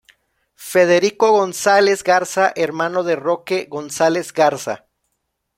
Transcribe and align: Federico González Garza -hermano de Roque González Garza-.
Federico 0.71 1.29
González 1.31 2.01
Garza 2.03 2.51
-hermano 2.55 3.03
de 3.03 3.15
Roque 3.15 3.67
González 3.69 4.33
Garza-. 4.33 4.87